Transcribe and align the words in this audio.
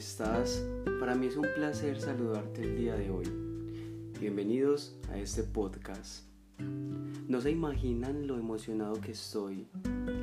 estás? 0.00 0.64
Para 0.98 1.14
mí 1.14 1.26
es 1.26 1.36
un 1.36 1.46
placer 1.54 2.00
saludarte 2.00 2.62
el 2.62 2.74
día 2.74 2.94
de 2.94 3.10
hoy. 3.10 3.26
Bienvenidos 4.18 4.96
a 5.10 5.18
este 5.18 5.42
podcast. 5.42 6.24
No 7.28 7.38
se 7.42 7.50
imaginan 7.50 8.26
lo 8.26 8.38
emocionado 8.38 8.98
que 8.98 9.12
estoy, 9.12 9.68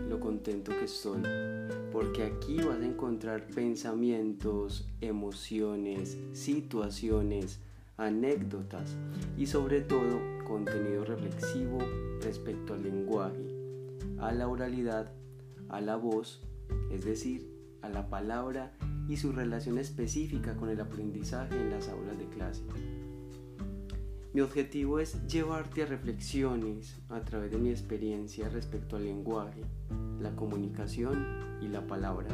lo 0.10 0.20
contento 0.20 0.72
que 0.72 0.86
estoy, 0.86 1.22
porque 1.92 2.24
aquí 2.24 2.58
vas 2.58 2.80
a 2.80 2.88
encontrar 2.88 3.46
pensamientos, 3.46 4.90
emociones, 5.00 6.18
situaciones, 6.32 7.60
anécdotas 7.98 8.98
y 9.38 9.46
sobre 9.46 9.82
todo 9.82 10.20
contenido 10.48 11.06
reflexivo 11.06 11.78
respecto 12.24 12.74
al 12.74 12.82
lenguaje, 12.82 13.46
a 14.18 14.32
la 14.32 14.48
oralidad, 14.48 15.14
a 15.70 15.82
la 15.82 15.98
voz, 15.98 16.42
es 16.90 17.06
decir, 17.06 17.48
a 17.84 17.90
la 17.90 18.10
palabra 18.10 18.74
y 19.08 19.18
su 19.18 19.32
relación 19.32 19.78
específica 19.78 20.56
con 20.56 20.70
el 20.70 20.80
aprendizaje 20.80 21.56
en 21.56 21.70
las 21.70 21.90
aulas 21.90 22.18
de 22.18 22.26
clase. 22.28 22.64
Mi 24.34 24.42
objetivo 24.42 25.00
es 25.00 25.26
llevarte 25.28 25.84
a 25.84 25.86
reflexiones 25.88 26.96
a 27.10 27.22
través 27.22 27.52
de 27.52 27.58
mi 27.58 27.70
experiencia 27.70 28.50
respecto 28.50 28.98
al 28.98 29.06
lenguaje, 29.06 29.62
la 30.20 30.36
comunicación 30.36 31.58
y 31.62 31.68
la 31.70 31.88
palabra. 31.88 32.28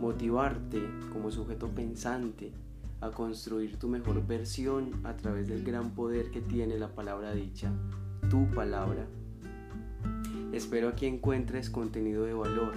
Motivarte 0.00 0.80
como 1.12 1.30
sujeto 1.30 1.68
pensante 1.68 2.52
a 3.00 3.10
construir 3.10 3.76
tu 3.76 3.88
mejor 3.88 4.26
versión 4.26 5.00
a 5.04 5.16
través 5.16 5.48
del 5.48 5.64
gran 5.64 5.90
poder 5.90 6.30
que 6.30 6.40
tiene 6.40 6.78
la 6.78 6.94
palabra 6.94 7.32
dicha, 7.32 7.72
tu 8.30 8.48
palabra. 8.54 9.06
Espero 10.52 10.88
aquí 10.88 11.06
encuentres 11.06 11.68
contenido 11.68 12.24
de 12.24 12.32
valor, 12.32 12.72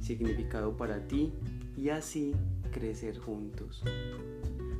significado 0.00 0.76
para 0.76 1.06
ti 1.08 1.32
y 1.76 1.88
así 1.88 2.34
crecer 2.70 3.18
juntos. 3.18 3.82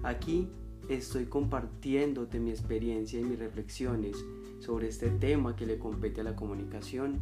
Aquí 0.03 0.48
estoy 0.89 1.27
compartiéndote 1.27 2.41
mi 2.41 2.50
experiencia 2.50 3.20
y 3.20 3.25
mis 3.25 3.39
reflexiones 3.39 4.17
sobre 4.61 4.89
este 4.89 5.11
tema 5.11 5.55
que 5.56 5.67
le 5.67 5.78
compete 5.78 6.20
a 6.20 6.25
la 6.25 6.36
comunicación 6.36 7.19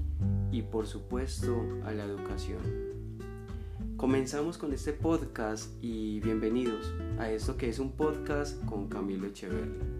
y 0.50 0.62
por 0.62 0.86
supuesto 0.86 1.62
a 1.84 1.92
la 1.92 2.04
educación. 2.04 2.60
Comenzamos 3.96 4.58
con 4.58 4.72
este 4.72 4.92
podcast 4.92 5.72
y 5.82 6.20
bienvenidos 6.20 6.94
a 7.18 7.30
esto 7.30 7.56
que 7.56 7.68
es 7.68 7.78
un 7.78 7.92
podcast 7.92 8.62
con 8.66 8.88
Camilo 8.88 9.26
Echeverri. 9.26 9.96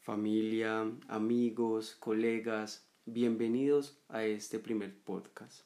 Familia, 0.00 0.90
amigos, 1.08 1.96
colegas, 1.96 2.88
Bienvenidos 3.08 3.96
a 4.08 4.24
este 4.24 4.58
primer 4.58 4.92
podcast. 4.92 5.60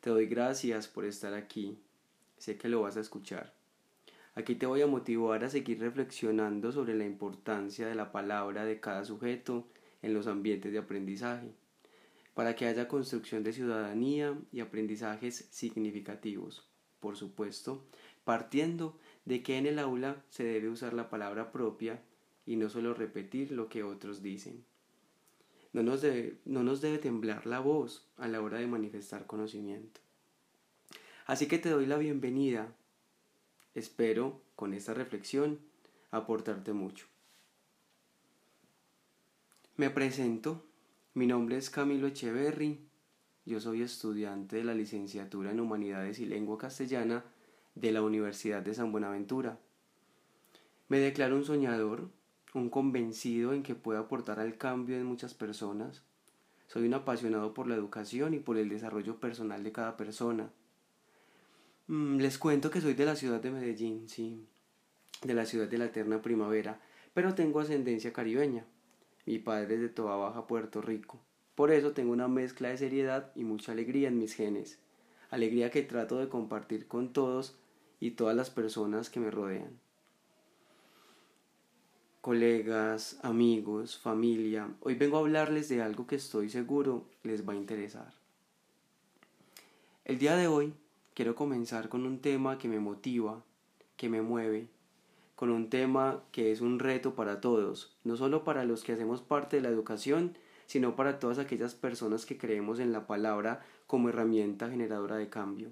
Te 0.00 0.10
doy 0.10 0.26
gracias 0.26 0.86
por 0.86 1.06
estar 1.06 1.32
aquí. 1.32 1.78
Sé 2.36 2.58
que 2.58 2.68
lo 2.68 2.82
vas 2.82 2.98
a 2.98 3.00
escuchar. 3.00 3.54
Aquí 4.34 4.56
te 4.56 4.66
voy 4.66 4.82
a 4.82 4.86
motivar 4.86 5.42
a 5.42 5.48
seguir 5.48 5.80
reflexionando 5.80 6.72
sobre 6.72 6.94
la 6.94 7.06
importancia 7.06 7.88
de 7.88 7.94
la 7.94 8.12
palabra 8.12 8.66
de 8.66 8.78
cada 8.78 9.06
sujeto 9.06 9.66
en 10.02 10.12
los 10.12 10.26
ambientes 10.26 10.70
de 10.70 10.78
aprendizaje, 10.78 11.50
para 12.34 12.54
que 12.54 12.66
haya 12.66 12.88
construcción 12.88 13.42
de 13.42 13.54
ciudadanía 13.54 14.38
y 14.52 14.60
aprendizajes 14.60 15.48
significativos, 15.50 16.68
por 17.00 17.16
supuesto, 17.16 17.86
partiendo 18.24 18.98
de 19.24 19.42
que 19.42 19.56
en 19.56 19.64
el 19.64 19.78
aula 19.78 20.22
se 20.28 20.44
debe 20.44 20.68
usar 20.68 20.92
la 20.92 21.08
palabra 21.08 21.52
propia 21.52 22.02
y 22.44 22.56
no 22.56 22.68
solo 22.68 22.92
repetir 22.92 23.50
lo 23.50 23.70
que 23.70 23.82
otros 23.82 24.22
dicen. 24.22 24.66
No 25.72 25.82
nos, 25.82 26.00
debe, 26.00 26.38
no 26.44 26.62
nos 26.62 26.80
debe 26.80 26.98
temblar 26.98 27.46
la 27.46 27.60
voz 27.60 28.06
a 28.16 28.28
la 28.28 28.40
hora 28.40 28.58
de 28.58 28.66
manifestar 28.66 29.26
conocimiento. 29.26 30.00
Así 31.26 31.46
que 31.46 31.58
te 31.58 31.70
doy 31.70 31.86
la 31.86 31.98
bienvenida. 31.98 32.72
Espero 33.74 34.40
con 34.54 34.72
esta 34.72 34.94
reflexión 34.94 35.58
aportarte 36.10 36.72
mucho. 36.72 37.06
Me 39.76 39.90
presento. 39.90 40.64
Mi 41.14 41.26
nombre 41.26 41.56
es 41.58 41.68
Camilo 41.68 42.06
Echeverry. 42.06 42.78
Yo 43.44 43.60
soy 43.60 43.82
estudiante 43.82 44.56
de 44.56 44.64
la 44.64 44.74
licenciatura 44.74 45.50
en 45.50 45.60
Humanidades 45.60 46.18
y 46.18 46.26
Lengua 46.26 46.58
Castellana 46.58 47.24
de 47.74 47.92
la 47.92 48.02
Universidad 48.02 48.62
de 48.62 48.74
San 48.74 48.90
Buenaventura. 48.90 49.58
Me 50.88 50.98
declaro 50.98 51.36
un 51.36 51.44
soñador 51.44 52.08
un 52.56 52.70
convencido 52.70 53.52
en 53.52 53.62
que 53.62 53.74
puedo 53.74 53.98
aportar 53.98 54.40
al 54.40 54.56
cambio 54.56 54.96
en 54.96 55.04
muchas 55.04 55.34
personas. 55.34 56.02
Soy 56.68 56.86
un 56.86 56.94
apasionado 56.94 57.54
por 57.54 57.68
la 57.68 57.74
educación 57.74 58.34
y 58.34 58.38
por 58.38 58.56
el 58.56 58.68
desarrollo 58.68 59.20
personal 59.20 59.62
de 59.62 59.72
cada 59.72 59.96
persona. 59.96 60.50
Mm, 61.86 62.16
les 62.16 62.38
cuento 62.38 62.70
que 62.70 62.80
soy 62.80 62.94
de 62.94 63.04
la 63.04 63.14
ciudad 63.14 63.40
de 63.40 63.50
Medellín, 63.50 64.08
sí, 64.08 64.46
de 65.22 65.34
la 65.34 65.44
ciudad 65.44 65.68
de 65.68 65.78
la 65.78 65.84
eterna 65.86 66.22
primavera, 66.22 66.80
pero 67.14 67.34
tengo 67.34 67.60
ascendencia 67.60 68.12
caribeña. 68.12 68.64
Mi 69.26 69.38
padre 69.38 69.74
es 69.74 69.80
de 69.80 69.88
Toa 69.88 70.16
Baja, 70.16 70.46
Puerto 70.46 70.80
Rico. 70.80 71.20
Por 71.54 71.70
eso 71.70 71.92
tengo 71.92 72.12
una 72.12 72.28
mezcla 72.28 72.68
de 72.68 72.78
seriedad 72.78 73.32
y 73.34 73.44
mucha 73.44 73.72
alegría 73.72 74.08
en 74.08 74.18
mis 74.18 74.34
genes. 74.34 74.78
Alegría 75.30 75.70
que 75.70 75.82
trato 75.82 76.18
de 76.18 76.28
compartir 76.28 76.86
con 76.86 77.12
todos 77.12 77.56
y 78.00 78.12
todas 78.12 78.36
las 78.36 78.50
personas 78.50 79.10
que 79.10 79.20
me 79.20 79.30
rodean 79.30 79.85
colegas, 82.26 83.20
amigos, 83.22 83.98
familia, 83.98 84.68
hoy 84.80 84.96
vengo 84.96 85.16
a 85.16 85.20
hablarles 85.20 85.68
de 85.68 85.80
algo 85.80 86.08
que 86.08 86.16
estoy 86.16 86.50
seguro 86.50 87.04
les 87.22 87.48
va 87.48 87.52
a 87.52 87.56
interesar. 87.56 88.12
El 90.04 90.18
día 90.18 90.34
de 90.34 90.48
hoy 90.48 90.74
quiero 91.14 91.36
comenzar 91.36 91.88
con 91.88 92.04
un 92.04 92.18
tema 92.18 92.58
que 92.58 92.66
me 92.66 92.80
motiva, 92.80 93.44
que 93.96 94.08
me 94.08 94.22
mueve, 94.22 94.66
con 95.36 95.50
un 95.50 95.70
tema 95.70 96.24
que 96.32 96.50
es 96.50 96.62
un 96.62 96.80
reto 96.80 97.14
para 97.14 97.40
todos, 97.40 97.96
no 98.02 98.16
solo 98.16 98.42
para 98.42 98.64
los 98.64 98.82
que 98.82 98.94
hacemos 98.94 99.22
parte 99.22 99.58
de 99.58 99.62
la 99.62 99.68
educación, 99.68 100.36
sino 100.66 100.96
para 100.96 101.20
todas 101.20 101.38
aquellas 101.38 101.76
personas 101.76 102.26
que 102.26 102.38
creemos 102.38 102.80
en 102.80 102.90
la 102.90 103.06
palabra 103.06 103.64
como 103.86 104.08
herramienta 104.08 104.68
generadora 104.68 105.14
de 105.14 105.28
cambio. 105.28 105.70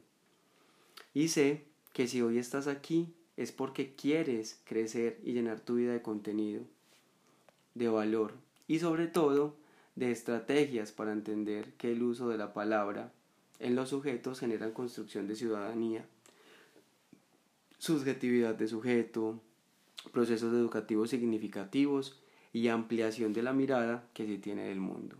Y 1.14 1.26
sé 1.26 1.64
que 1.92 2.06
si 2.06 2.22
hoy 2.22 2.38
estás 2.38 2.68
aquí 2.68 3.12
es 3.36 3.52
porque 3.52 3.94
quieres 3.94 4.60
crecer 4.64 5.20
y 5.24 5.32
llenar 5.32 5.60
tu 5.60 5.76
vida 5.76 5.92
de 5.92 6.02
contenido, 6.02 6.62
de 7.74 7.88
valor 7.88 8.34
y 8.68 8.78
sobre 8.78 9.06
todo 9.06 9.56
de 9.96 10.10
estrategias 10.10 10.92
para 10.92 11.12
entender 11.12 11.72
que 11.74 11.92
el 11.92 12.02
uso 12.02 12.28
de 12.28 12.38
la 12.38 12.52
palabra 12.52 13.12
en 13.58 13.74
los 13.74 13.90
sujetos 13.90 14.40
genera 14.40 14.74
construcción 14.74 15.28
de 15.28 15.36
ciudadanía, 15.36 16.06
subjetividad 17.78 18.54
de 18.54 18.68
sujeto, 18.68 19.40
procesos 20.12 20.52
educativos 20.52 21.10
significativos 21.10 22.20
y 22.52 22.68
ampliación 22.68 23.32
de 23.32 23.42
la 23.42 23.52
mirada 23.52 24.08
que 24.14 24.26
se 24.26 24.38
tiene 24.38 24.64
del 24.68 24.80
mundo. 24.80 25.16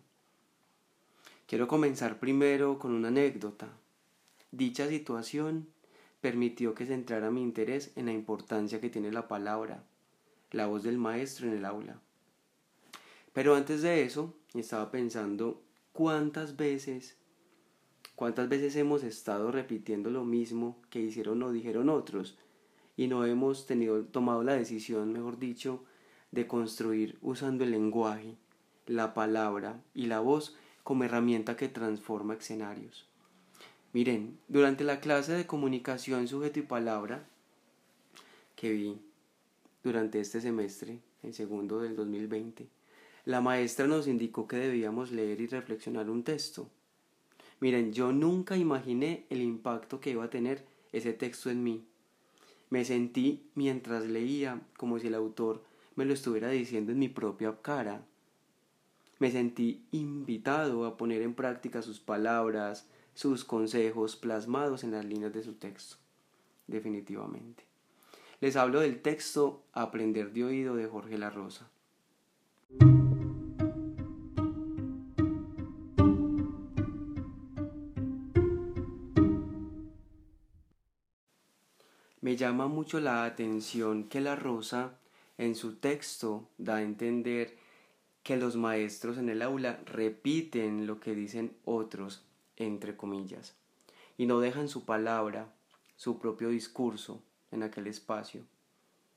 Quiero 1.47 1.69
comenzar 1.69 2.19
primero 2.19 2.79
con 2.79 2.93
una 2.93 3.09
anécdota. 3.09 3.69
Dicha 4.51 4.89
situación 4.89 5.69
permitió 6.25 6.75
que 6.75 6.87
centrara 6.87 7.31
mi 7.31 7.43
interés 7.43 7.93
en 7.97 8.07
la 8.07 8.13
importancia 8.15 8.81
que 8.81 8.89
tiene 8.89 9.13
la 9.13 9.29
palabra, 9.29 9.85
la 10.53 10.65
voz 10.65 10.83
del 10.83 10.97
maestro 10.97 11.49
en 11.49 11.53
el 11.59 11.67
aula. 11.67 12.01
Pero 13.35 13.55
antes 13.55 13.83
de 13.83 14.05
eso, 14.05 14.35
estaba 14.55 14.91
pensando 14.91 15.61
cuántas 15.93 16.57
veces, 16.57 17.19
cuántas 18.17 18.49
veces 18.49 18.75
hemos 18.77 19.05
estado 19.05 19.53
repitiendo 19.53 20.09
lo 20.09 20.25
mismo 20.25 20.81
que 20.89 21.03
hicieron 21.03 21.43
o 21.43 21.53
dijeron 21.53 21.91
otros 21.91 22.39
y 22.97 23.07
no 23.07 23.27
hemos 23.27 23.67
tenido, 23.67 24.03
tomado 24.07 24.43
la 24.45 24.55
decisión, 24.55 25.13
mejor 25.13 25.39
dicho, 25.39 25.85
de 26.33 26.47
construir 26.47 27.19
usando 27.21 27.65
el 27.65 27.71
lenguaje, 27.71 28.39
la 28.87 29.13
palabra 29.13 29.83
y 29.93 30.07
la 30.07 30.21
voz 30.21 30.57
como 30.85 31.05
herramienta 31.05 31.59
que 31.59 31.69
transforma 31.69 32.33
escenarios. 32.33 33.14
Miren, 33.95 34.41
durante 34.49 34.83
la 34.83 34.99
clase 34.99 35.35
de 35.35 35.47
comunicación 35.47 36.27
sujeto 36.27 36.59
y 36.59 36.63
palabra 36.63 37.29
que 38.57 38.73
vi 38.73 38.99
durante 39.85 40.19
este 40.19 40.41
semestre, 40.41 40.99
el 41.23 41.33
segundo 41.33 41.81
del 41.81 41.95
2020, 41.95 42.67
la 43.25 43.41
maestra 43.41 43.87
nos 43.87 44.09
indicó 44.09 44.49
que 44.49 44.57
debíamos 44.57 45.13
leer 45.13 45.41
y 45.41 45.47
reflexionar 45.47 46.11
un 46.11 46.25
texto. 46.25 46.69
Miren, 47.61 47.93
yo 47.93 48.11
nunca 48.11 48.57
imaginé 48.57 49.27
el 49.31 49.41
impacto 49.43 50.01
que 50.01 50.11
iba 50.11 50.25
a 50.25 50.31
tener 50.31 50.65
ese 50.91 51.13
texto 51.13 51.49
en 51.49 51.63
mí. 51.63 51.85
Me 52.71 52.85
sentí 52.85 53.45
mientras 53.55 54.07
leía 54.07 54.61
como 54.77 54.99
si 54.99 55.07
el 55.07 55.15
autor 55.15 55.63
me 55.95 56.05
lo 56.05 56.15
estuviera 56.15 56.49
diciendo 56.49 56.91
en 56.91 56.99
mi 56.99 57.09
propia 57.09 57.55
cara. 57.63 58.05
Me 59.21 59.31
sentí 59.31 59.85
invitado 59.93 60.85
a 60.85 60.97
poner 60.97 61.23
en 61.23 61.35
práctica 61.35 61.81
sus 61.81 62.01
palabras, 62.01 62.89
sus 63.15 63.45
consejos 63.45 64.17
plasmados 64.17 64.85
en 64.85 64.93
las 64.93 65.05
líneas 65.05 65.33
de 65.33 65.43
su 65.43 65.55
texto, 65.55 65.97
definitivamente. 66.67 67.65
Les 68.41 68.57
hablo 68.57 68.81
del 68.81 69.01
texto 69.01 69.63
Aprender 69.73 70.33
de 70.33 70.45
oído 70.45 70.75
de 70.75 70.87
Jorge 70.87 71.17
La 71.17 71.31
Rosa. 71.31 71.71
Me 82.21 82.37
llama 82.37 82.69
mucho 82.69 83.01
la 83.01 83.25
atención 83.25 84.05
que 84.05 84.21
La 84.21 84.35
Rosa 84.35 84.99
en 85.39 85.55
su 85.55 85.77
texto 85.77 86.49
da 86.59 86.77
a 86.77 86.83
entender 86.83 87.57
que 88.23 88.37
los 88.37 88.57
maestros 88.57 89.19
en 89.19 89.29
el 89.29 89.43
aula 89.43 89.81
repiten 89.85 90.87
lo 90.87 91.01
que 91.01 91.15
dicen 91.15 91.57
otros 91.65 92.25
entre 92.57 92.97
comillas, 92.97 93.55
y 94.17 94.27
no 94.27 94.41
dejan 94.41 94.69
su 94.69 94.85
palabra, 94.85 95.53
su 95.97 96.19
propio 96.19 96.49
discurso 96.49 97.23
en 97.51 97.63
aquel 97.63 97.87
espacio. 97.87 98.45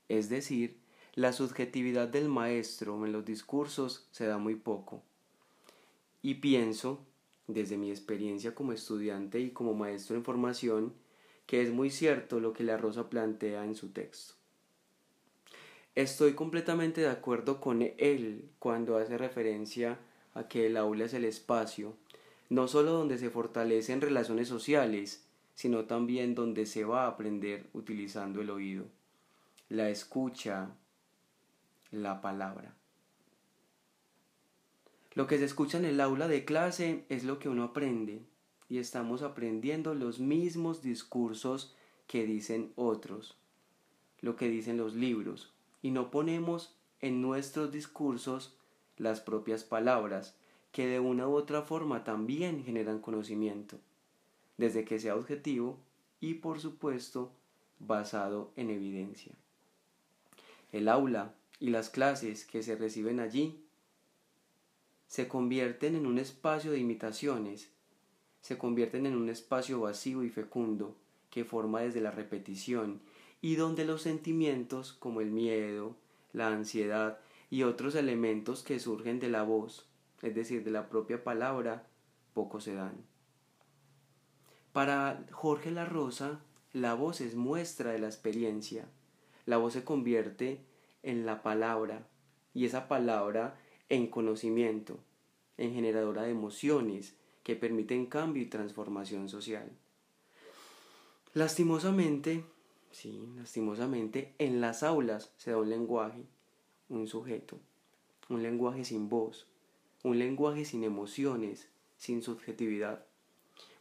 Es 0.08 0.28
decir, 0.28 0.78
la 1.14 1.32
subjetividad 1.32 2.08
del 2.08 2.28
maestro 2.28 3.04
en 3.04 3.12
los 3.12 3.24
discursos 3.24 4.06
se 4.12 4.26
da 4.26 4.38
muy 4.38 4.54
poco. 4.54 5.02
Y 6.22 6.34
pienso, 6.34 7.04
desde 7.46 7.76
mi 7.76 7.90
experiencia 7.90 8.54
como 8.54 8.72
estudiante 8.72 9.40
y 9.40 9.50
como 9.50 9.74
maestro 9.74 10.16
en 10.16 10.24
formación, 10.24 10.94
que 11.46 11.62
es 11.62 11.72
muy 11.72 11.90
cierto 11.90 12.40
lo 12.40 12.52
que 12.52 12.62
la 12.62 12.76
Rosa 12.76 13.08
plantea 13.08 13.64
en 13.64 13.74
su 13.74 13.88
texto. 13.88 14.34
Estoy 15.94 16.34
completamente 16.34 17.00
de 17.00 17.08
acuerdo 17.08 17.60
con 17.60 17.82
él 17.82 18.50
cuando 18.58 18.96
hace 18.98 19.18
referencia 19.18 19.98
a 20.34 20.46
que 20.46 20.66
el 20.66 20.76
aula 20.76 21.06
es 21.06 21.14
el 21.14 21.24
espacio, 21.24 21.96
no 22.48 22.68
solo 22.68 22.92
donde 22.92 23.18
se 23.18 23.30
fortalecen 23.30 24.00
relaciones 24.00 24.48
sociales, 24.48 25.24
sino 25.54 25.84
también 25.84 26.34
donde 26.34 26.66
se 26.66 26.84
va 26.84 27.04
a 27.04 27.08
aprender 27.08 27.68
utilizando 27.72 28.40
el 28.40 28.50
oído, 28.50 28.86
la 29.68 29.90
escucha, 29.90 30.70
la 31.90 32.20
palabra. 32.20 32.74
Lo 35.14 35.26
que 35.26 35.38
se 35.38 35.44
escucha 35.44 35.78
en 35.78 35.84
el 35.84 36.00
aula 36.00 36.28
de 36.28 36.44
clase 36.44 37.04
es 37.08 37.24
lo 37.24 37.38
que 37.38 37.48
uno 37.48 37.64
aprende, 37.64 38.22
y 38.68 38.78
estamos 38.78 39.22
aprendiendo 39.22 39.94
los 39.94 40.20
mismos 40.20 40.82
discursos 40.82 41.74
que 42.06 42.24
dicen 42.24 42.72
otros, 42.76 43.36
lo 44.20 44.36
que 44.36 44.48
dicen 44.48 44.76
los 44.76 44.94
libros, 44.94 45.52
y 45.82 45.90
no 45.90 46.10
ponemos 46.10 46.76
en 47.00 47.20
nuestros 47.20 47.72
discursos 47.72 48.56
las 48.96 49.20
propias 49.20 49.64
palabras 49.64 50.36
que 50.78 50.86
de 50.86 51.00
una 51.00 51.26
u 51.26 51.34
otra 51.34 51.62
forma 51.62 52.04
también 52.04 52.62
generan 52.62 53.00
conocimiento, 53.00 53.80
desde 54.58 54.84
que 54.84 55.00
sea 55.00 55.16
objetivo 55.16 55.76
y 56.20 56.34
por 56.34 56.60
supuesto 56.60 57.32
basado 57.80 58.52
en 58.54 58.70
evidencia. 58.70 59.32
El 60.70 60.88
aula 60.88 61.34
y 61.58 61.70
las 61.70 61.90
clases 61.90 62.44
que 62.44 62.62
se 62.62 62.76
reciben 62.76 63.18
allí 63.18 63.60
se 65.08 65.26
convierten 65.26 65.96
en 65.96 66.06
un 66.06 66.16
espacio 66.16 66.70
de 66.70 66.78
imitaciones, 66.78 67.72
se 68.40 68.56
convierten 68.56 69.04
en 69.04 69.16
un 69.16 69.30
espacio 69.30 69.80
vacío 69.80 70.22
y 70.22 70.30
fecundo 70.30 70.94
que 71.30 71.44
forma 71.44 71.80
desde 71.80 72.00
la 72.00 72.12
repetición 72.12 73.00
y 73.40 73.56
donde 73.56 73.84
los 73.84 74.02
sentimientos 74.02 74.92
como 74.92 75.22
el 75.22 75.32
miedo, 75.32 75.96
la 76.32 76.46
ansiedad 76.46 77.18
y 77.50 77.64
otros 77.64 77.96
elementos 77.96 78.62
que 78.62 78.78
surgen 78.78 79.18
de 79.18 79.28
la 79.28 79.42
voz, 79.42 79.87
es 80.22 80.34
decir, 80.34 80.64
de 80.64 80.70
la 80.70 80.88
propia 80.88 81.22
palabra, 81.22 81.86
poco 82.34 82.60
se 82.60 82.74
dan. 82.74 83.04
Para 84.72 85.24
Jorge 85.30 85.70
La 85.70 85.84
Rosa, 85.84 86.40
la 86.72 86.94
voz 86.94 87.20
es 87.20 87.34
muestra 87.34 87.92
de 87.92 87.98
la 87.98 88.06
experiencia. 88.06 88.86
La 89.46 89.56
voz 89.56 89.72
se 89.72 89.84
convierte 89.84 90.60
en 91.02 91.26
la 91.26 91.42
palabra 91.42 92.06
y 92.54 92.66
esa 92.66 92.88
palabra 92.88 93.58
en 93.88 94.08
conocimiento, 94.08 94.98
en 95.56 95.72
generadora 95.72 96.22
de 96.22 96.30
emociones 96.30 97.16
que 97.42 97.56
permiten 97.56 98.06
cambio 98.06 98.42
y 98.42 98.46
transformación 98.46 99.28
social. 99.28 99.70
Lastimosamente, 101.32 102.44
Sí, 102.90 103.28
lastimosamente, 103.36 104.34
en 104.38 104.60
las 104.60 104.82
aulas 104.82 105.32
se 105.36 105.50
da 105.50 105.58
un 105.58 105.70
lenguaje, 105.70 106.24
un 106.88 107.06
sujeto, 107.06 107.58
un 108.28 108.42
lenguaje 108.42 108.84
sin 108.84 109.08
voz, 109.08 109.46
un 110.02 110.18
lenguaje 110.18 110.64
sin 110.64 110.84
emociones, 110.84 111.68
sin 111.96 112.22
subjetividad, 112.22 113.04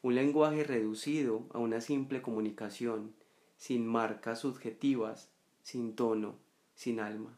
un 0.01 0.15
lenguaje 0.15 0.63
reducido 0.63 1.45
a 1.53 1.59
una 1.59 1.81
simple 1.81 2.21
comunicación, 2.21 3.13
sin 3.57 3.85
marcas 3.85 4.39
subjetivas, 4.39 5.29
sin 5.63 5.95
tono, 5.95 6.35
sin 6.75 6.99
alma. 6.99 7.37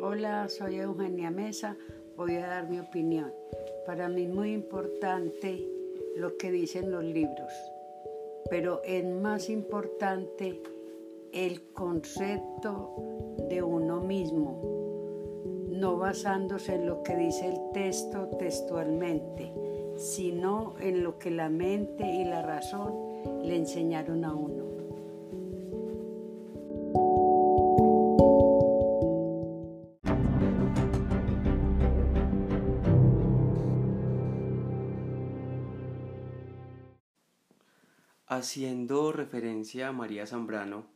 Hola, 0.00 0.48
soy 0.48 0.76
Eugenia 0.76 1.30
Mesa 1.30 1.76
voy 2.18 2.34
a 2.34 2.48
dar 2.48 2.68
mi 2.68 2.80
opinión. 2.80 3.32
Para 3.86 4.08
mí 4.08 4.24
es 4.24 4.28
muy 4.28 4.52
importante 4.52 5.64
lo 6.16 6.36
que 6.36 6.50
dicen 6.50 6.90
los 6.90 7.04
libros, 7.04 7.52
pero 8.50 8.82
es 8.84 9.04
más 9.04 9.48
importante 9.50 10.62
el 11.32 11.62
concepto 11.72 12.94
de 13.48 13.62
uno 13.62 14.00
mismo, 14.00 14.60
no 15.68 15.96
basándose 15.98 16.74
en 16.74 16.86
lo 16.86 17.02
que 17.02 17.16
dice 17.16 17.48
el 17.48 17.72
texto 17.72 18.28
textualmente, 18.38 19.52
sino 19.96 20.74
en 20.80 21.02
lo 21.02 21.18
que 21.18 21.30
la 21.30 21.48
mente 21.48 22.04
y 22.04 22.24
la 22.24 22.42
razón 22.42 22.94
le 23.42 23.56
enseñaron 23.56 24.24
a 24.24 24.34
uno. 24.34 24.67
Haciendo 38.38 39.10
referencia 39.10 39.88
a 39.88 39.92
María 39.92 40.24
Zambrano, 40.24 40.86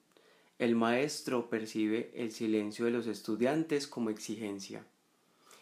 el 0.61 0.77
maestro 0.77 1.50
percibe 1.50 2.12
el 2.15 2.31
silencio 2.31 2.85
de 2.85 2.93
los 2.93 3.09
estudiantes 3.09 3.89
como 3.89 4.11
exigencia. 4.11 4.87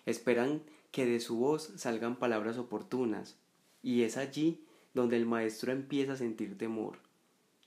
Esperan 0.05 0.61
que 0.91 1.07
de 1.07 1.21
su 1.21 1.39
voz 1.39 1.73
salgan 1.77 2.17
palabras 2.17 2.59
oportunas, 2.59 3.39
y 3.83 4.03
es 4.03 4.19
allí 4.19 4.63
donde 4.93 5.17
el 5.17 5.25
maestro 5.25 5.73
empieza 5.73 6.13
a 6.13 6.17
sentir 6.17 6.59
temor, 6.59 6.99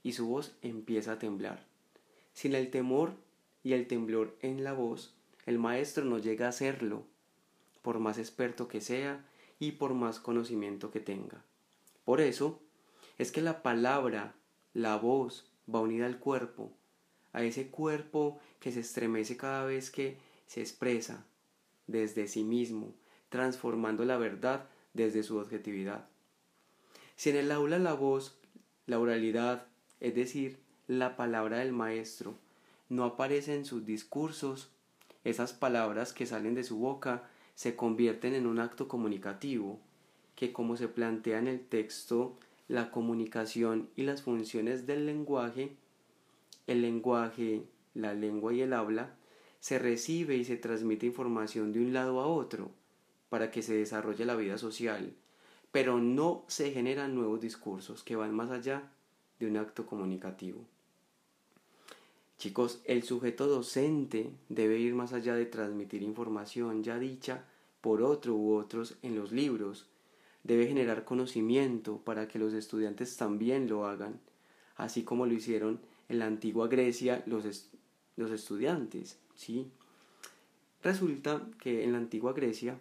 y 0.03 0.11
su 0.11 0.27
voz 0.27 0.53
empieza 0.61 1.13
a 1.13 1.17
temblar. 1.17 1.65
Sin 2.33 2.53
el 2.53 2.69
temor 2.69 3.15
y 3.63 3.73
el 3.73 3.87
temblor 3.87 4.37
en 4.41 4.63
la 4.63 4.73
voz, 4.73 5.15
el 5.47 5.57
maestro 5.57 6.05
no 6.05 6.19
llega 6.19 6.45
a 6.45 6.49
hacerlo, 6.49 7.03
por 7.81 7.97
más 7.97 8.19
experto 8.19 8.67
que 8.67 8.79
sea 8.79 9.25
y 9.57 9.71
por 9.71 9.95
más 9.95 10.19
conocimiento 10.19 10.91
que 10.91 10.99
tenga. 10.99 11.43
Por 12.05 12.21
eso, 12.21 12.59
es 13.17 13.31
que 13.31 13.41
la 13.41 13.61
palabra, 13.63 14.35
la 14.73 14.97
voz, 14.97 15.51
va 15.73 15.79
unida 15.79 16.05
al 16.05 16.19
cuerpo, 16.19 16.71
a 17.31 17.43
ese 17.43 17.69
cuerpo 17.69 18.39
que 18.59 18.71
se 18.71 18.81
estremece 18.81 19.37
cada 19.37 19.65
vez 19.65 19.91
que 19.91 20.17
se 20.47 20.61
expresa 20.61 21.25
desde 21.87 22.27
sí 22.27 22.43
mismo, 22.43 22.93
transformando 23.29 24.05
la 24.05 24.17
verdad 24.17 24.67
desde 24.93 25.23
su 25.23 25.37
objetividad. 25.37 26.05
Si 27.15 27.29
en 27.29 27.37
el 27.37 27.51
aula 27.51 27.79
la 27.79 27.93
voz, 27.93 28.37
la 28.85 28.99
oralidad, 28.99 29.67
es 29.99 30.15
decir, 30.15 30.59
la 30.87 31.15
palabra 31.15 31.59
del 31.59 31.71
maestro, 31.71 32.35
no 32.89 33.03
aparece 33.05 33.55
en 33.55 33.65
sus 33.65 33.85
discursos, 33.85 34.69
esas 35.23 35.53
palabras 35.53 36.13
que 36.13 36.25
salen 36.25 36.53
de 36.53 36.63
su 36.63 36.77
boca 36.77 37.29
se 37.55 37.75
convierten 37.75 38.33
en 38.33 38.45
un 38.45 38.59
acto 38.59 38.87
comunicativo, 38.87 39.79
que 40.35 40.51
como 40.51 40.75
se 40.75 40.87
plantea 40.87 41.39
en 41.39 41.47
el 41.47 41.65
texto 41.65 42.37
la 42.67 42.91
comunicación 42.91 43.89
y 43.95 44.03
las 44.03 44.21
funciones 44.21 44.85
del 44.85 45.05
lenguaje, 45.05 45.75
el 46.67 46.81
lenguaje, 46.81 47.63
la 47.93 48.13
lengua 48.13 48.53
y 48.53 48.61
el 48.61 48.73
habla, 48.73 49.15
se 49.59 49.79
recibe 49.79 50.35
y 50.35 50.43
se 50.43 50.57
transmite 50.57 51.05
información 51.05 51.71
de 51.71 51.79
un 51.79 51.93
lado 51.93 52.19
a 52.19 52.27
otro 52.27 52.71
para 53.29 53.49
que 53.51 53.61
se 53.61 53.73
desarrolle 53.73 54.25
la 54.25 54.35
vida 54.35 54.57
social, 54.57 55.13
pero 55.71 55.99
no 55.99 56.43
se 56.47 56.71
generan 56.71 57.15
nuevos 57.15 57.41
discursos 57.41 58.03
que 58.03 58.15
van 58.15 58.33
más 58.33 58.51
allá 58.51 58.91
de 59.39 59.47
un 59.47 59.57
acto 59.57 59.85
comunicativo. 59.85 60.65
Chicos, 62.37 62.81
el 62.85 63.03
sujeto 63.03 63.47
docente 63.47 64.29
debe 64.49 64.77
ir 64.77 64.93
más 64.95 65.13
allá 65.13 65.33
de 65.35 65.45
transmitir 65.45 66.03
información 66.03 66.83
ya 66.83 66.99
dicha 66.99 67.45
por 67.79 68.01
otro 68.01 68.35
u 68.35 68.55
otros 68.55 68.97
en 69.01 69.15
los 69.15 69.31
libros, 69.31 69.87
debe 70.43 70.67
generar 70.67 71.05
conocimiento 71.05 71.99
para 71.99 72.27
que 72.27 72.39
los 72.39 72.53
estudiantes 72.53 73.17
también 73.17 73.67
lo 73.67 73.85
hagan, 73.85 74.19
así 74.75 75.03
como 75.03 75.25
lo 75.25 75.33
hicieron 75.33 75.79
en 76.09 76.19
la 76.19 76.25
antigua 76.25 76.67
Grecia 76.67 77.23
los, 77.25 77.69
los 78.15 78.31
estudiantes. 78.31 79.17
¿sí? 79.35 79.71
Resulta 80.83 81.47
que 81.59 81.83
en 81.83 81.93
la 81.93 81.97
antigua 81.97 82.33
Grecia 82.33 82.77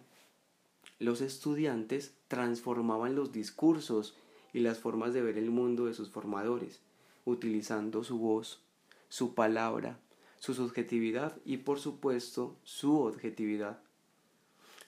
los 0.99 1.21
estudiantes 1.21 2.13
transformaban 2.27 3.15
los 3.15 3.31
discursos 3.31 4.15
y 4.53 4.59
las 4.59 4.79
formas 4.79 5.13
de 5.13 5.21
ver 5.21 5.37
el 5.37 5.49
mundo 5.49 5.85
de 5.85 5.93
sus 5.93 6.09
formadores, 6.09 6.79
utilizando 7.25 8.03
su 8.03 8.19
voz, 8.19 8.61
su 9.09 9.33
palabra, 9.33 9.99
su 10.39 10.53
subjetividad 10.53 11.37
y 11.45 11.57
por 11.57 11.79
supuesto 11.79 12.57
su 12.63 12.99
objetividad. 12.99 13.81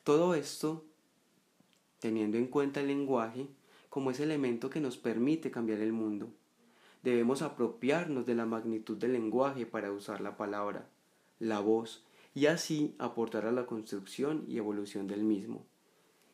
Todo 0.04 0.36
esto 0.36 0.86
teniendo 2.06 2.38
en 2.38 2.46
cuenta 2.46 2.82
el 2.82 2.88
lenguaje 2.88 3.48
como 3.90 4.12
ese 4.12 4.22
elemento 4.22 4.70
que 4.70 4.80
nos 4.80 4.96
permite 4.96 5.50
cambiar 5.50 5.80
el 5.80 5.92
mundo. 5.92 6.30
Debemos 7.02 7.42
apropiarnos 7.42 8.28
de 8.28 8.36
la 8.36 8.46
magnitud 8.46 8.96
del 8.96 9.14
lenguaje 9.14 9.66
para 9.66 9.92
usar 9.92 10.22
la 10.22 10.38
palabra, 10.38 10.88
la 11.40 11.62
voz, 11.62 12.06
y 12.36 12.46
así 12.46 12.94
aportar 13.00 13.48
a 13.48 13.52
la 13.52 13.66
construcción 13.66 14.46
y 14.48 14.58
evolución 14.58 15.08
del 15.08 15.24
mismo. 15.24 15.66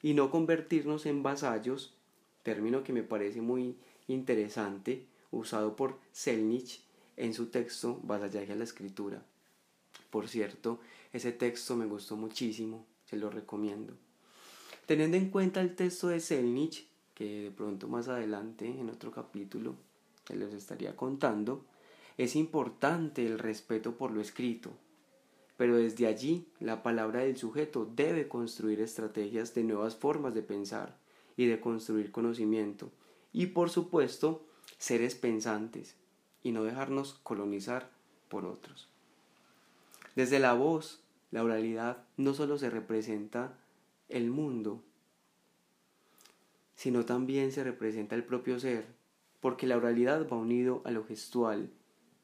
Y 0.02 0.14
no 0.14 0.30
convertirnos 0.30 1.06
en 1.06 1.24
vasallos, 1.24 1.96
término 2.44 2.84
que 2.84 2.92
me 2.92 3.04
parece 3.04 3.40
muy 3.40 3.78
interesante, 4.10 5.06
usado 5.32 5.78
por 5.78 6.00
Selnich 6.12 6.84
en 7.16 7.34
su 7.34 7.46
texto 7.46 7.98
Vasallaje 8.04 8.52
a 8.52 8.58
la 8.58 8.66
Escritura. 8.66 9.24
Por 10.10 10.28
cierto, 10.28 10.82
ese 11.14 11.32
texto 11.32 11.78
me 11.78 11.86
gustó 11.86 12.18
muchísimo, 12.18 12.86
se 13.06 13.16
lo 13.16 13.30
recomiendo. 13.30 13.96
Teniendo 14.86 15.18
en 15.18 15.30
cuenta 15.30 15.62
el 15.62 15.76
texto 15.76 16.08
de 16.08 16.20
Selnich, 16.20 16.88
que 17.14 17.44
de 17.44 17.52
pronto 17.52 17.88
más 17.88 18.08
adelante 18.08 18.68
en 18.68 18.90
otro 18.90 19.12
capítulo 19.12 19.76
les 20.30 20.54
estaría 20.54 20.96
contando, 20.96 21.66
es 22.18 22.36
importante 22.36 23.26
el 23.26 23.40
respeto 23.40 23.98
por 23.98 24.12
lo 24.12 24.22
escrito, 24.22 24.72
pero 25.58 25.76
desde 25.78 26.08
allí 26.08 26.48
la 26.60 26.84
palabra 26.84 27.22
del 27.22 27.38
sujeto 27.38 27.90
debe 27.96 28.28
construir 28.28 28.82
estrategias 28.82 29.54
de 29.54 29.64
nuevas 29.64 29.96
formas 29.96 30.34
de 30.34 30.42
pensar 30.42 30.98
y 31.38 31.46
de 31.46 31.60
construir 31.60 32.12
conocimiento, 32.12 32.92
y 33.34 33.48
por 33.48 33.70
supuesto 33.70 34.46
seres 34.78 35.16
pensantes, 35.16 35.96
y 36.44 36.52
no 36.52 36.64
dejarnos 36.64 37.20
colonizar 37.24 37.92
por 38.30 38.46
otros. 38.46 38.90
Desde 40.16 40.40
la 40.40 40.54
voz, 40.54 41.02
la 41.32 41.44
oralidad 41.44 42.04
no 42.18 42.34
solo 42.34 42.58
se 42.58 42.70
representa 42.70 43.58
el 44.12 44.30
mundo, 44.30 44.84
sino 46.76 47.06
también 47.06 47.52
se 47.52 47.64
representa 47.64 48.16
el 48.16 48.24
propio 48.24 48.60
ser, 48.60 48.86
porque 49.40 49.68
la 49.68 49.78
oralidad 49.78 50.28
va 50.28 50.38
unido 50.38 50.82
a 50.86 50.92
lo 50.92 51.04
gestual 51.06 51.70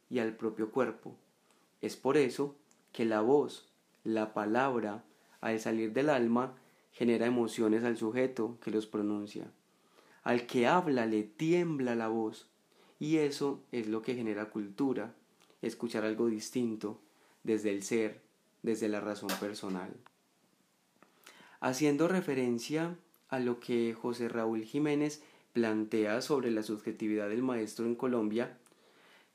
y 0.09 0.19
al 0.19 0.35
propio 0.35 0.71
cuerpo. 0.71 1.15
Es 1.81 1.95
por 1.95 2.17
eso 2.17 2.55
que 2.91 3.05
la 3.05 3.21
voz, 3.21 3.69
la 4.03 4.33
palabra, 4.33 5.03
al 5.41 5.59
salir 5.59 5.93
del 5.93 6.09
alma, 6.09 6.55
genera 6.91 7.27
emociones 7.27 7.83
al 7.83 7.97
sujeto 7.97 8.57
que 8.61 8.71
los 8.71 8.87
pronuncia. 8.87 9.51
Al 10.23 10.47
que 10.47 10.67
habla 10.67 11.05
le 11.05 11.23
tiembla 11.23 11.95
la 11.95 12.07
voz, 12.07 12.49
y 12.99 13.17
eso 13.17 13.61
es 13.71 13.87
lo 13.87 14.01
que 14.01 14.15
genera 14.15 14.49
cultura, 14.49 15.13
escuchar 15.61 16.03
algo 16.03 16.27
distinto, 16.27 16.99
desde 17.43 17.69
el 17.69 17.83
ser, 17.83 18.21
desde 18.63 18.89
la 18.89 18.99
razón 18.99 19.29
personal. 19.39 19.95
Haciendo 21.59 22.07
referencia 22.07 22.95
a 23.29 23.39
lo 23.39 23.59
que 23.59 23.93
José 23.93 24.29
Raúl 24.29 24.63
Jiménez 24.63 25.21
plantea 25.53 26.21
sobre 26.21 26.51
la 26.51 26.63
subjetividad 26.63 27.29
del 27.29 27.41
maestro 27.41 27.85
en 27.85 27.95
Colombia, 27.95 28.57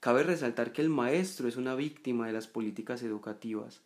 cabe 0.00 0.22
resaltar 0.22 0.72
que 0.72 0.82
el 0.82 0.88
maestro 0.88 1.48
es 1.48 1.56
una 1.56 1.74
víctima 1.74 2.26
de 2.26 2.32
las 2.32 2.46
políticas 2.46 3.02
educativas, 3.02 3.80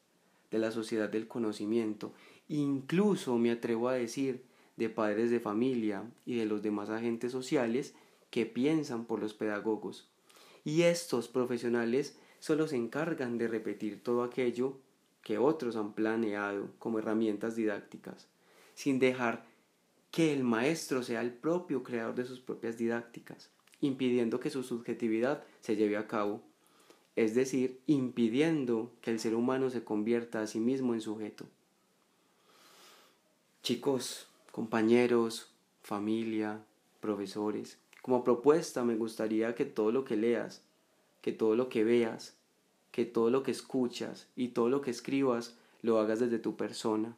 de 0.50 0.58
la 0.58 0.70
sociedad 0.70 1.08
del 1.08 1.28
conocimiento, 1.28 2.12
incluso 2.48 3.38
me 3.38 3.50
atrevo 3.50 3.88
a 3.88 3.94
decir 3.94 4.42
de 4.76 4.90
padres 4.90 5.30
de 5.30 5.40
familia 5.40 6.04
y 6.26 6.36
de 6.36 6.44
los 6.44 6.62
demás 6.62 6.90
agentes 6.90 7.32
sociales 7.32 7.94
que 8.30 8.44
piensan 8.44 9.06
por 9.06 9.20
los 9.20 9.34
pedagogos. 9.34 10.08
Y 10.64 10.82
estos 10.82 11.28
profesionales 11.28 12.18
solo 12.38 12.68
se 12.68 12.76
encargan 12.76 13.38
de 13.38 13.48
repetir 13.48 14.02
todo 14.02 14.22
aquello 14.22 14.76
que 15.26 15.38
otros 15.38 15.74
han 15.74 15.92
planeado 15.92 16.68
como 16.78 17.00
herramientas 17.00 17.56
didácticas, 17.56 18.28
sin 18.74 19.00
dejar 19.00 19.44
que 20.12 20.32
el 20.32 20.44
maestro 20.44 21.02
sea 21.02 21.20
el 21.20 21.32
propio 21.32 21.82
creador 21.82 22.14
de 22.14 22.24
sus 22.24 22.38
propias 22.38 22.78
didácticas, 22.78 23.50
impidiendo 23.80 24.38
que 24.38 24.50
su 24.50 24.62
subjetividad 24.62 25.42
se 25.58 25.74
lleve 25.74 25.96
a 25.96 26.06
cabo, 26.06 26.42
es 27.16 27.34
decir, 27.34 27.80
impidiendo 27.88 28.92
que 29.00 29.10
el 29.10 29.18
ser 29.18 29.34
humano 29.34 29.68
se 29.68 29.82
convierta 29.82 30.42
a 30.42 30.46
sí 30.46 30.60
mismo 30.60 30.94
en 30.94 31.00
sujeto. 31.00 31.44
Chicos, 33.64 34.28
compañeros, 34.52 35.52
familia, 35.82 36.64
profesores, 37.00 37.80
como 38.00 38.22
propuesta 38.22 38.84
me 38.84 38.94
gustaría 38.94 39.56
que 39.56 39.64
todo 39.64 39.90
lo 39.90 40.04
que 40.04 40.16
leas, 40.16 40.62
que 41.20 41.32
todo 41.32 41.56
lo 41.56 41.68
que 41.68 41.82
veas, 41.82 42.36
que 42.96 43.04
todo 43.04 43.28
lo 43.28 43.42
que 43.42 43.50
escuchas 43.50 44.26
y 44.36 44.48
todo 44.48 44.70
lo 44.70 44.80
que 44.80 44.90
escribas 44.90 45.54
lo 45.82 46.00
hagas 46.00 46.18
desde 46.18 46.38
tu 46.38 46.56
persona, 46.56 47.14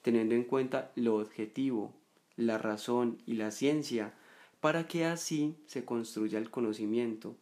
teniendo 0.00 0.36
en 0.36 0.44
cuenta 0.44 0.92
lo 0.94 1.16
objetivo, 1.16 1.92
la 2.36 2.56
razón 2.56 3.18
y 3.26 3.34
la 3.34 3.50
ciencia, 3.50 4.14
para 4.60 4.86
que 4.86 5.06
así 5.06 5.56
se 5.66 5.84
construya 5.84 6.38
el 6.38 6.50
conocimiento 6.50 7.34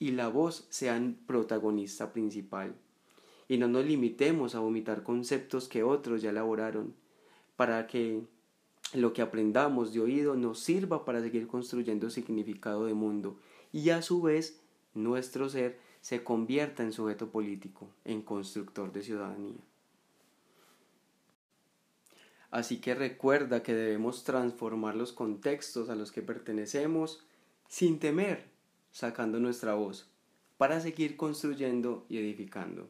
y 0.00 0.10
la 0.10 0.26
voz 0.26 0.66
sean 0.70 1.20
protagonista 1.28 2.12
principal. 2.12 2.74
Y 3.46 3.58
no 3.58 3.68
nos 3.68 3.84
limitemos 3.84 4.56
a 4.56 4.58
vomitar 4.58 5.04
conceptos 5.04 5.68
que 5.68 5.84
otros 5.84 6.22
ya 6.22 6.30
elaboraron, 6.30 6.96
para 7.54 7.86
que 7.86 8.24
lo 8.92 9.12
que 9.12 9.22
aprendamos 9.22 9.92
de 9.92 10.00
oído 10.00 10.34
nos 10.34 10.58
sirva 10.58 11.04
para 11.04 11.20
seguir 11.20 11.46
construyendo 11.46 12.10
significado 12.10 12.86
de 12.86 12.94
mundo 12.94 13.38
y 13.70 13.90
a 13.90 14.02
su 14.02 14.20
vez 14.20 14.60
nuestro 14.94 15.48
ser 15.48 15.78
se 16.00 16.24
convierta 16.24 16.82
en 16.82 16.92
sujeto 16.92 17.30
político, 17.30 17.88
en 18.04 18.22
constructor 18.22 18.92
de 18.92 19.02
ciudadanía. 19.02 19.60
Así 22.50 22.80
que 22.80 22.94
recuerda 22.94 23.62
que 23.62 23.74
debemos 23.74 24.24
transformar 24.24 24.96
los 24.96 25.12
contextos 25.12 25.88
a 25.88 25.94
los 25.94 26.10
que 26.10 26.22
pertenecemos 26.22 27.24
sin 27.68 28.00
temer, 28.00 28.46
sacando 28.90 29.38
nuestra 29.38 29.74
voz, 29.74 30.08
para 30.56 30.80
seguir 30.80 31.16
construyendo 31.16 32.04
y 32.08 32.18
edificando. 32.18 32.88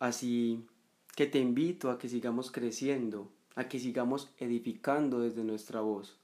Así 0.00 0.66
que 1.14 1.26
te 1.26 1.38
invito 1.38 1.90
a 1.90 1.98
que 1.98 2.08
sigamos 2.08 2.50
creciendo, 2.50 3.30
a 3.54 3.68
que 3.68 3.78
sigamos 3.78 4.32
edificando 4.38 5.20
desde 5.20 5.44
nuestra 5.44 5.80
voz. 5.80 6.18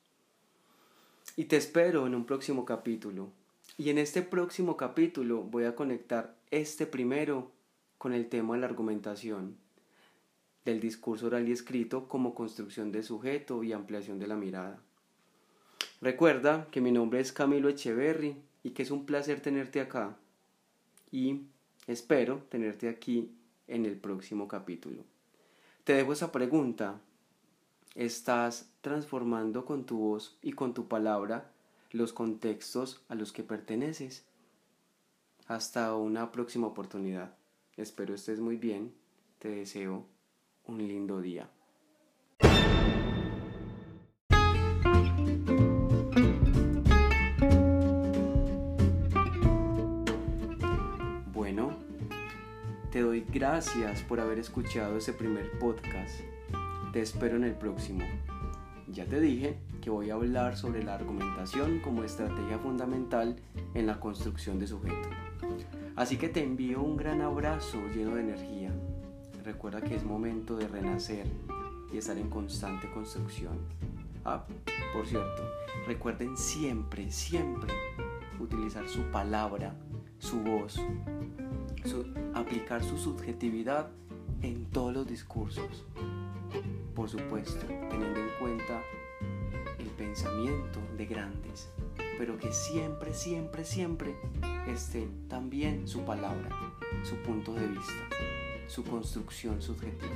Y 1.36 1.44
te 1.44 1.56
espero 1.56 2.08
en 2.08 2.16
un 2.16 2.26
próximo 2.26 2.64
capítulo, 2.64 3.30
y 3.80 3.88
en 3.88 3.96
este 3.96 4.20
próximo 4.20 4.76
capítulo 4.76 5.42
voy 5.42 5.64
a 5.64 5.74
conectar 5.74 6.36
este 6.50 6.84
primero 6.84 7.50
con 7.96 8.12
el 8.12 8.28
tema 8.28 8.52
de 8.52 8.60
la 8.60 8.66
argumentación, 8.66 9.56
del 10.66 10.80
discurso 10.80 11.28
oral 11.28 11.48
y 11.48 11.52
escrito 11.52 12.06
como 12.06 12.34
construcción 12.34 12.92
de 12.92 13.02
sujeto 13.02 13.64
y 13.64 13.72
ampliación 13.72 14.18
de 14.18 14.26
la 14.26 14.36
mirada. 14.36 14.82
Recuerda 16.02 16.68
que 16.70 16.82
mi 16.82 16.92
nombre 16.92 17.20
es 17.20 17.32
Camilo 17.32 17.70
Echeverry 17.70 18.36
y 18.62 18.72
que 18.72 18.82
es 18.82 18.90
un 18.90 19.06
placer 19.06 19.40
tenerte 19.40 19.80
acá 19.80 20.14
y 21.10 21.44
espero 21.86 22.44
tenerte 22.50 22.86
aquí 22.86 23.30
en 23.66 23.86
el 23.86 23.96
próximo 23.96 24.46
capítulo. 24.46 25.04
Te 25.84 25.94
dejo 25.94 26.12
esa 26.12 26.30
pregunta. 26.32 27.00
¿Estás 27.94 28.70
transformando 28.82 29.64
con 29.64 29.86
tu 29.86 29.96
voz 29.96 30.36
y 30.42 30.52
con 30.52 30.74
tu 30.74 30.86
palabra 30.86 31.50
los 31.92 32.12
contextos 32.12 33.02
a 33.08 33.14
los 33.14 33.32
que 33.32 33.42
perteneces. 33.42 34.24
Hasta 35.46 35.94
una 35.96 36.30
próxima 36.30 36.68
oportunidad. 36.68 37.34
Espero 37.76 38.14
estés 38.14 38.40
muy 38.40 38.56
bien. 38.56 38.94
Te 39.38 39.48
deseo 39.48 40.06
un 40.66 40.78
lindo 40.78 41.20
día. 41.20 41.50
Bueno, 51.32 51.76
te 52.92 53.00
doy 53.00 53.24
gracias 53.32 54.02
por 54.02 54.20
haber 54.20 54.38
escuchado 54.38 54.98
ese 54.98 55.12
primer 55.12 55.58
podcast. 55.58 56.20
Te 56.92 57.00
espero 57.00 57.36
en 57.36 57.44
el 57.44 57.56
próximo. 57.56 58.04
Ya 58.88 59.06
te 59.06 59.20
dije 59.20 59.58
que 59.90 59.94
voy 59.94 60.10
a 60.10 60.14
hablar 60.14 60.56
sobre 60.56 60.84
la 60.84 60.94
argumentación 60.94 61.80
como 61.80 62.04
estrategia 62.04 62.60
fundamental 62.60 63.34
en 63.74 63.88
la 63.88 63.98
construcción 63.98 64.60
de 64.60 64.68
sujeto. 64.68 65.08
Así 65.96 66.16
que 66.16 66.28
te 66.28 66.44
envío 66.44 66.80
un 66.80 66.96
gran 66.96 67.20
abrazo 67.22 67.76
lleno 67.92 68.14
de 68.14 68.20
energía. 68.20 68.70
Recuerda 69.42 69.80
que 69.80 69.96
es 69.96 70.04
momento 70.04 70.56
de 70.56 70.68
renacer 70.68 71.26
y 71.92 71.98
estar 71.98 72.16
en 72.18 72.30
constante 72.30 72.88
construcción. 72.92 73.58
Ah, 74.24 74.44
por 74.92 75.06
cierto, 75.06 75.42
recuerden 75.88 76.36
siempre, 76.36 77.10
siempre 77.10 77.74
utilizar 78.38 78.88
su 78.88 79.02
palabra, 79.10 79.74
su 80.20 80.38
voz, 80.38 80.80
aplicar 82.32 82.84
su 82.84 82.96
subjetividad 82.96 83.88
en 84.40 84.66
todos 84.66 84.94
los 84.94 85.08
discursos 85.08 85.84
por 86.94 87.08
supuesto, 87.08 87.66
teniendo 87.88 88.20
en 88.20 88.28
cuenta 88.38 88.82
pensamiento 90.10 90.80
de 90.96 91.06
grandes, 91.06 91.70
pero 92.18 92.36
que 92.36 92.52
siempre, 92.52 93.14
siempre, 93.14 93.64
siempre 93.64 94.16
esté 94.66 95.08
también 95.28 95.86
su 95.86 96.04
palabra, 96.04 96.48
su 97.04 97.14
punto 97.22 97.54
de 97.54 97.68
vista. 97.68 98.08
su 98.66 98.84
construcción 98.84 99.60
subjetiva. 99.60 100.10